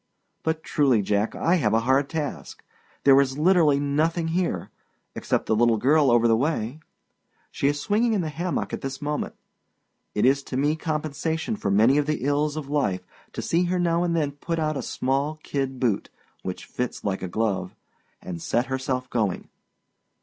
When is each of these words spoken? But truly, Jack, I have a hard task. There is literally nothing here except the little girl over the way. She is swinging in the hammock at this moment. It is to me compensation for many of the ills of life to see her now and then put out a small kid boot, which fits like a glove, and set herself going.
But 0.41 0.63
truly, 0.63 1.03
Jack, 1.03 1.35
I 1.35 1.57
have 1.57 1.75
a 1.75 1.81
hard 1.81 2.09
task. 2.09 2.63
There 3.03 3.21
is 3.21 3.37
literally 3.37 3.79
nothing 3.79 4.29
here 4.29 4.71
except 5.13 5.45
the 5.45 5.55
little 5.55 5.77
girl 5.77 6.09
over 6.09 6.27
the 6.27 6.35
way. 6.35 6.79
She 7.51 7.67
is 7.67 7.79
swinging 7.79 8.13
in 8.13 8.21
the 8.21 8.29
hammock 8.29 8.73
at 8.73 8.81
this 8.81 8.99
moment. 8.99 9.35
It 10.15 10.25
is 10.25 10.41
to 10.45 10.57
me 10.57 10.75
compensation 10.75 11.55
for 11.55 11.69
many 11.69 11.99
of 11.99 12.07
the 12.07 12.23
ills 12.25 12.55
of 12.57 12.67
life 12.67 13.05
to 13.33 13.43
see 13.43 13.65
her 13.65 13.77
now 13.77 14.01
and 14.01 14.15
then 14.15 14.31
put 14.31 14.57
out 14.57 14.75
a 14.75 14.81
small 14.81 15.35
kid 15.43 15.79
boot, 15.79 16.09
which 16.41 16.65
fits 16.65 17.03
like 17.03 17.21
a 17.21 17.27
glove, 17.27 17.75
and 18.23 18.41
set 18.41 18.65
herself 18.65 19.07
going. 19.07 19.49